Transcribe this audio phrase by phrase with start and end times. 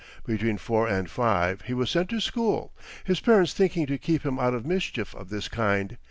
[0.25, 4.39] Between four and five he was sent to school, his parents thinking to keep him
[4.39, 5.95] out of mischief of this kind.